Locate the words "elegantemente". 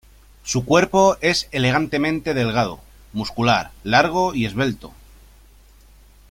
1.51-2.33